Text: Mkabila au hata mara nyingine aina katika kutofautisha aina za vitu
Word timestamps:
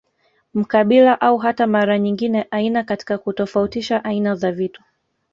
Mkabila 0.53 1.21
au 1.21 1.37
hata 1.37 1.67
mara 1.67 1.99
nyingine 1.99 2.47
aina 2.51 2.83
katika 2.83 3.17
kutofautisha 3.17 4.03
aina 4.03 4.35
za 4.35 4.51
vitu 4.51 4.83